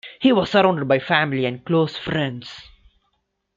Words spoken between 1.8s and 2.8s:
friends.